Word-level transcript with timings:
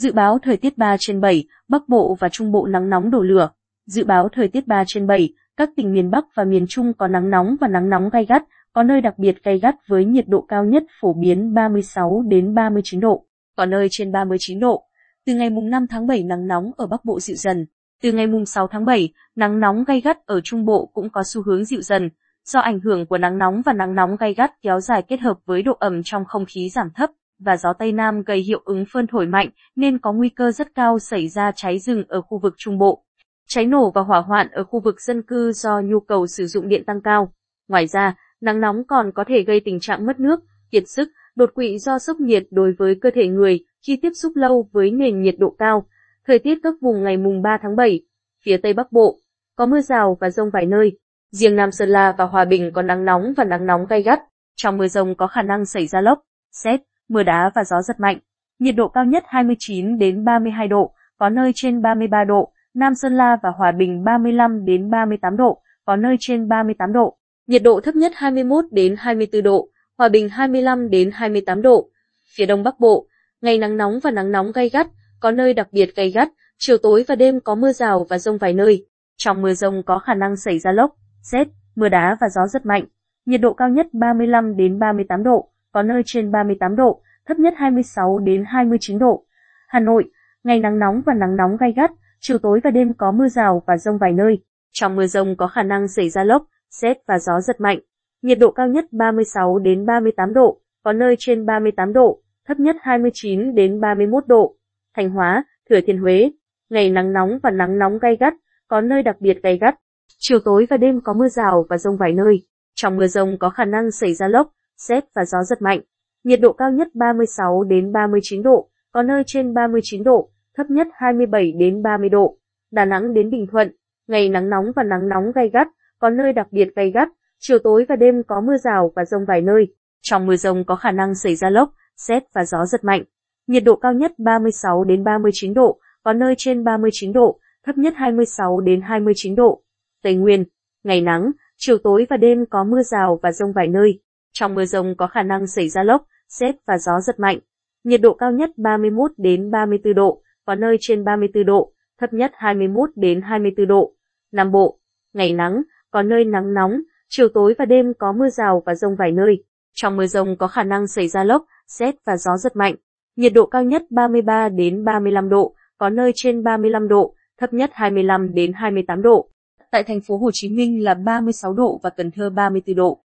Dự 0.00 0.12
báo 0.12 0.38
thời 0.42 0.56
tiết 0.56 0.78
3 0.78 0.96
trên 1.00 1.20
7, 1.20 1.44
Bắc 1.68 1.88
Bộ 1.88 2.16
và 2.20 2.28
Trung 2.28 2.52
Bộ 2.52 2.66
nắng 2.66 2.90
nóng 2.90 3.10
đổ 3.10 3.22
lửa. 3.22 3.50
Dự 3.86 4.04
báo 4.04 4.28
thời 4.32 4.48
tiết 4.48 4.66
3 4.66 4.84
trên 4.86 5.06
7, 5.06 5.28
các 5.56 5.70
tỉnh 5.76 5.92
miền 5.92 6.10
Bắc 6.10 6.24
và 6.34 6.44
miền 6.44 6.66
Trung 6.68 6.92
có 6.92 7.08
nắng 7.08 7.30
nóng 7.30 7.56
và 7.60 7.68
nắng 7.68 7.88
nóng 7.88 8.08
gay 8.08 8.24
gắt, 8.24 8.42
có 8.72 8.82
nơi 8.82 9.00
đặc 9.00 9.18
biệt 9.18 9.42
gay 9.44 9.58
gắt 9.58 9.74
với 9.88 10.04
nhiệt 10.04 10.28
độ 10.28 10.46
cao 10.48 10.64
nhất 10.64 10.82
phổ 11.00 11.12
biến 11.12 11.54
36 11.54 12.22
đến 12.28 12.54
39 12.54 13.00
độ, 13.00 13.24
có 13.56 13.66
nơi 13.66 13.88
trên 13.90 14.12
39 14.12 14.60
độ. 14.60 14.84
Từ 15.26 15.34
ngày 15.34 15.50
mùng 15.50 15.70
5 15.70 15.86
tháng 15.86 16.06
7 16.06 16.22
nắng 16.22 16.46
nóng 16.46 16.70
ở 16.76 16.86
Bắc 16.86 17.04
Bộ 17.04 17.20
dịu 17.20 17.36
dần. 17.36 17.66
Từ 18.02 18.12
ngày 18.12 18.26
mùng 18.26 18.46
6 18.46 18.66
tháng 18.66 18.84
7, 18.84 19.12
nắng 19.36 19.60
nóng 19.60 19.84
gay 19.84 20.00
gắt 20.00 20.26
ở 20.26 20.40
Trung 20.44 20.64
Bộ 20.64 20.90
cũng 20.92 21.10
có 21.10 21.22
xu 21.26 21.42
hướng 21.42 21.64
dịu 21.64 21.82
dần. 21.82 22.10
Do 22.44 22.60
ảnh 22.60 22.80
hưởng 22.80 23.06
của 23.06 23.18
nắng 23.18 23.38
nóng 23.38 23.62
và 23.66 23.72
nắng 23.72 23.94
nóng 23.94 24.16
gay 24.16 24.34
gắt 24.34 24.52
kéo 24.62 24.80
dài 24.80 25.02
kết 25.02 25.20
hợp 25.20 25.36
với 25.46 25.62
độ 25.62 25.72
ẩm 25.80 26.02
trong 26.04 26.24
không 26.24 26.44
khí 26.48 26.70
giảm 26.70 26.90
thấp 26.94 27.10
và 27.38 27.56
gió 27.56 27.72
Tây 27.72 27.92
Nam 27.92 28.22
gây 28.22 28.38
hiệu 28.38 28.62
ứng 28.64 28.84
phơn 28.92 29.06
thổi 29.06 29.26
mạnh 29.26 29.50
nên 29.76 29.98
có 29.98 30.12
nguy 30.12 30.28
cơ 30.28 30.50
rất 30.50 30.74
cao 30.74 30.98
xảy 30.98 31.28
ra 31.28 31.52
cháy 31.52 31.78
rừng 31.78 32.04
ở 32.08 32.20
khu 32.20 32.38
vực 32.38 32.54
Trung 32.56 32.78
Bộ. 32.78 33.02
Cháy 33.48 33.66
nổ 33.66 33.90
và 33.90 34.02
hỏa 34.02 34.20
hoạn 34.20 34.48
ở 34.50 34.64
khu 34.64 34.80
vực 34.80 35.00
dân 35.00 35.22
cư 35.22 35.52
do 35.52 35.80
nhu 35.80 36.00
cầu 36.00 36.26
sử 36.26 36.46
dụng 36.46 36.68
điện 36.68 36.84
tăng 36.84 37.00
cao. 37.00 37.32
Ngoài 37.68 37.86
ra, 37.86 38.14
nắng 38.40 38.60
nóng 38.60 38.84
còn 38.84 39.12
có 39.12 39.24
thể 39.28 39.42
gây 39.42 39.60
tình 39.60 39.80
trạng 39.80 40.06
mất 40.06 40.20
nước, 40.20 40.40
kiệt 40.70 40.82
sức, 40.86 41.08
đột 41.36 41.50
quỵ 41.54 41.78
do 41.78 41.98
sốc 41.98 42.16
nhiệt 42.20 42.46
đối 42.50 42.72
với 42.72 42.94
cơ 43.00 43.10
thể 43.14 43.28
người 43.28 43.64
khi 43.86 43.98
tiếp 44.02 44.10
xúc 44.14 44.32
lâu 44.36 44.68
với 44.72 44.90
nền 44.90 45.22
nhiệt 45.22 45.34
độ 45.38 45.56
cao. 45.58 45.86
Thời 46.26 46.38
tiết 46.38 46.58
các 46.62 46.74
vùng 46.80 47.04
ngày 47.04 47.16
mùng 47.16 47.42
3 47.42 47.58
tháng 47.62 47.76
7, 47.76 48.00
phía 48.44 48.56
Tây 48.56 48.72
Bắc 48.72 48.92
Bộ, 48.92 49.18
có 49.56 49.66
mưa 49.66 49.80
rào 49.80 50.16
và 50.20 50.30
rông 50.30 50.50
vài 50.50 50.66
nơi. 50.66 50.98
Riêng 51.32 51.56
Nam 51.56 51.70
Sơn 51.70 51.88
La 51.88 52.14
và 52.18 52.24
Hòa 52.24 52.44
Bình 52.44 52.70
có 52.74 52.82
nắng 52.82 53.04
nóng 53.04 53.32
và 53.36 53.44
nắng 53.44 53.66
nóng 53.66 53.86
gay 53.86 54.02
gắt. 54.02 54.20
Trong 54.56 54.76
mưa 54.76 54.88
rông 54.88 55.14
có 55.14 55.26
khả 55.26 55.42
năng 55.42 55.66
xảy 55.66 55.86
ra 55.86 56.00
lốc, 56.00 56.22
xét, 56.52 56.80
mưa 57.08 57.22
đá 57.22 57.50
và 57.54 57.64
gió 57.64 57.82
giật 57.82 58.00
mạnh. 58.00 58.18
Nhiệt 58.58 58.74
độ 58.76 58.88
cao 58.88 59.04
nhất 59.04 59.24
29 59.26 59.98
đến 59.98 60.24
32 60.24 60.68
độ, 60.68 60.94
có 61.18 61.28
nơi 61.28 61.52
trên 61.54 61.82
33 61.82 62.24
độ. 62.24 62.52
Nam 62.74 62.94
Sơn 62.94 63.14
La 63.14 63.36
và 63.42 63.50
Hòa 63.50 63.72
Bình 63.72 64.04
35 64.04 64.64
đến 64.64 64.90
38 64.90 65.36
độ, 65.36 65.62
có 65.84 65.96
nơi 65.96 66.16
trên 66.20 66.48
38 66.48 66.92
độ. 66.92 67.16
Nhiệt 67.46 67.62
độ 67.62 67.80
thấp 67.80 67.94
nhất 67.94 68.12
21 68.14 68.64
đến 68.70 68.94
24 68.98 69.42
độ, 69.42 69.68
Hòa 69.98 70.08
Bình 70.08 70.28
25 70.28 70.90
đến 70.90 71.10
28 71.12 71.62
độ. 71.62 71.88
Phía 72.36 72.46
Đông 72.46 72.62
Bắc 72.62 72.80
Bộ, 72.80 73.06
ngày 73.40 73.58
nắng 73.58 73.76
nóng 73.76 74.00
và 74.02 74.10
nắng 74.10 74.32
nóng 74.32 74.52
gay 74.52 74.68
gắt, 74.68 74.86
có 75.20 75.30
nơi 75.30 75.54
đặc 75.54 75.68
biệt 75.72 75.96
gay 75.96 76.10
gắt, 76.10 76.28
chiều 76.58 76.78
tối 76.78 77.04
và 77.08 77.14
đêm 77.14 77.40
có 77.40 77.54
mưa 77.54 77.72
rào 77.72 78.06
và 78.08 78.18
rông 78.18 78.38
vài 78.38 78.52
nơi. 78.52 78.86
Trong 79.16 79.42
mưa 79.42 79.54
rông 79.54 79.82
có 79.82 79.98
khả 79.98 80.14
năng 80.14 80.36
xảy 80.36 80.58
ra 80.58 80.72
lốc, 80.72 80.96
xét, 81.22 81.48
mưa 81.76 81.88
đá 81.88 82.16
và 82.20 82.28
gió 82.28 82.46
rất 82.46 82.66
mạnh. 82.66 82.84
Nhiệt 83.26 83.40
độ 83.40 83.52
cao 83.52 83.68
nhất 83.68 83.86
35 83.92 84.56
đến 84.56 84.78
38 84.78 85.22
độ, 85.22 85.50
có 85.76 85.82
nơi 85.82 86.02
trên 86.06 86.30
38 86.30 86.76
độ, 86.76 87.00
thấp 87.26 87.38
nhất 87.38 87.54
26 87.56 88.18
đến 88.18 88.44
29 88.46 88.98
độ. 88.98 89.24
Hà 89.68 89.80
Nội, 89.80 90.04
ngày 90.44 90.60
nắng 90.60 90.78
nóng 90.78 91.02
và 91.06 91.14
nắng 91.14 91.36
nóng 91.36 91.56
gay 91.56 91.72
gắt, 91.72 91.90
chiều 92.20 92.38
tối 92.38 92.60
và 92.64 92.70
đêm 92.70 92.94
có 92.94 93.12
mưa 93.12 93.28
rào 93.28 93.62
và 93.66 93.76
rông 93.76 93.98
vài 93.98 94.12
nơi. 94.12 94.38
Trong 94.72 94.96
mưa 94.96 95.06
rông 95.06 95.36
có 95.36 95.46
khả 95.46 95.62
năng 95.62 95.88
xảy 95.88 96.10
ra 96.10 96.24
lốc, 96.24 96.42
xét 96.70 96.96
và 97.08 97.18
gió 97.18 97.40
giật 97.40 97.60
mạnh. 97.60 97.78
Nhiệt 98.22 98.38
độ 98.38 98.50
cao 98.50 98.68
nhất 98.68 98.84
36 98.92 99.58
đến 99.58 99.86
38 99.86 100.32
độ, 100.34 100.60
có 100.84 100.92
nơi 100.92 101.16
trên 101.18 101.46
38 101.46 101.92
độ, 101.92 102.22
thấp 102.48 102.60
nhất 102.60 102.76
29 102.80 103.54
đến 103.54 103.80
31 103.80 104.26
độ. 104.26 104.56
Thanh 104.96 105.10
Hóa, 105.10 105.44
Thừa 105.70 105.80
Thiên 105.86 105.98
Huế, 105.98 106.30
ngày 106.70 106.90
nắng 106.90 107.12
nóng 107.12 107.38
và 107.42 107.50
nắng 107.50 107.78
nóng 107.78 107.98
gay 107.98 108.16
gắt, 108.20 108.34
có 108.68 108.80
nơi 108.80 109.02
đặc 109.02 109.16
biệt 109.20 109.42
gay 109.42 109.58
gắt. 109.58 109.74
Chiều 110.18 110.38
tối 110.44 110.66
và 110.70 110.76
đêm 110.76 111.00
có 111.00 111.12
mưa 111.12 111.28
rào 111.28 111.66
và 111.68 111.78
rông 111.78 111.96
vài 111.96 112.12
nơi. 112.12 112.46
Trong 112.74 112.96
mưa 112.96 113.06
rông 113.06 113.38
có 113.38 113.50
khả 113.50 113.64
năng 113.64 113.90
xảy 113.90 114.14
ra 114.14 114.28
lốc, 114.28 114.52
rét 114.76 115.04
và 115.14 115.24
gió 115.24 115.38
giật 115.42 115.62
mạnh. 115.62 115.80
Nhiệt 116.24 116.40
độ 116.40 116.52
cao 116.52 116.70
nhất 116.70 116.88
36 116.94 117.64
đến 117.64 117.92
39 117.92 118.42
độ, 118.42 118.68
có 118.92 119.02
nơi 119.02 119.22
trên 119.26 119.54
39 119.54 120.02
độ, 120.02 120.30
thấp 120.56 120.70
nhất 120.70 120.88
27 120.92 121.52
đến 121.52 121.82
30 121.82 122.08
độ. 122.08 122.38
Đà 122.70 122.84
Nẵng 122.84 123.14
đến 123.14 123.30
Bình 123.30 123.46
Thuận, 123.52 123.76
ngày 124.08 124.28
nắng 124.28 124.50
nóng 124.50 124.64
và 124.76 124.82
nắng 124.82 125.08
nóng 125.08 125.32
gay 125.34 125.50
gắt, 125.52 125.68
có 125.98 126.10
nơi 126.10 126.32
đặc 126.32 126.46
biệt 126.50 126.68
gay 126.76 126.90
gắt, 126.90 127.08
chiều 127.38 127.58
tối 127.58 127.84
và 127.88 127.96
đêm 127.96 128.22
có 128.22 128.40
mưa 128.40 128.56
rào 128.56 128.92
và 128.96 129.04
rông 129.04 129.24
vài 129.24 129.42
nơi. 129.42 129.74
Trong 130.02 130.26
mưa 130.26 130.36
rông 130.36 130.64
có 130.64 130.76
khả 130.76 130.92
năng 130.92 131.14
xảy 131.14 131.36
ra 131.36 131.50
lốc, 131.50 131.72
xét 131.96 132.22
và 132.34 132.44
gió 132.44 132.66
giật 132.66 132.84
mạnh. 132.84 133.04
Nhiệt 133.46 133.64
độ 133.64 133.76
cao 133.76 133.92
nhất 133.92 134.12
36 134.18 134.84
đến 134.84 135.04
39 135.04 135.54
độ, 135.54 135.80
có 136.02 136.12
nơi 136.12 136.34
trên 136.38 136.64
39 136.64 137.12
độ, 137.12 137.40
thấp 137.66 137.78
nhất 137.78 137.94
26 137.96 138.60
đến 138.60 138.80
29 138.80 139.34
độ. 139.34 139.62
Tây 140.02 140.14
Nguyên, 140.14 140.44
ngày 140.84 141.00
nắng, 141.00 141.30
chiều 141.56 141.78
tối 141.78 142.06
và 142.10 142.16
đêm 142.16 142.44
có 142.50 142.64
mưa 142.64 142.82
rào 142.82 143.18
và 143.22 143.32
rông 143.32 143.52
vài 143.52 143.68
nơi. 143.68 144.00
Trong 144.38 144.54
mưa 144.54 144.64
rông 144.64 144.94
có 144.96 145.06
khả 145.06 145.22
năng 145.22 145.46
xảy 145.46 145.68
ra 145.68 145.82
lốc, 145.82 146.06
xét 146.28 146.54
và 146.66 146.78
gió 146.78 147.00
giật 147.00 147.20
mạnh. 147.20 147.38
Nhiệt 147.84 148.00
độ 148.00 148.14
cao 148.14 148.32
nhất 148.32 148.50
31 148.56 149.10
đến 149.16 149.50
34 149.50 149.94
độ, 149.94 150.22
có 150.44 150.54
nơi 150.54 150.76
trên 150.80 151.04
34 151.04 151.46
độ, 151.46 151.72
thấp 152.00 152.12
nhất 152.12 152.32
21 152.34 152.90
đến 152.96 153.20
24 153.20 153.68
độ. 153.68 153.92
Nam 154.32 154.52
Bộ, 154.52 154.78
ngày 155.12 155.32
nắng, 155.32 155.62
có 155.90 156.02
nơi 156.02 156.24
nắng 156.24 156.54
nóng, 156.54 156.80
chiều 157.08 157.28
tối 157.28 157.54
và 157.58 157.64
đêm 157.64 157.92
có 157.98 158.12
mưa 158.12 158.28
rào 158.28 158.62
và 158.66 158.74
rông 158.74 158.96
vài 158.96 159.12
nơi. 159.12 159.44
Trong 159.74 159.96
mưa 159.96 160.06
rông 160.06 160.36
có 160.36 160.48
khả 160.48 160.62
năng 160.62 160.86
xảy 160.86 161.08
ra 161.08 161.24
lốc, 161.24 161.44
xét 161.66 161.94
và 162.04 162.16
gió 162.16 162.36
giật 162.36 162.56
mạnh. 162.56 162.74
Nhiệt 163.16 163.32
độ 163.34 163.46
cao 163.46 163.62
nhất 163.64 163.82
33 163.90 164.48
đến 164.48 164.84
35 164.84 165.28
độ, 165.28 165.54
có 165.78 165.90
nơi 165.90 166.12
trên 166.14 166.42
35 166.42 166.88
độ, 166.88 167.14
thấp 167.38 167.52
nhất 167.52 167.70
25 167.72 168.34
đến 168.34 168.52
28 168.52 169.02
độ. 169.02 169.28
Tại 169.70 169.82
thành 169.82 170.00
phố 170.00 170.18
Hồ 170.18 170.30
Chí 170.32 170.48
Minh 170.48 170.84
là 170.84 170.94
36 170.94 171.52
độ 171.52 171.80
và 171.82 171.90
Cần 171.90 172.10
Thơ 172.10 172.30
34 172.30 172.76
độ. 172.76 173.02